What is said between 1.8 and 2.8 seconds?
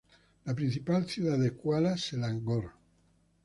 Selangor.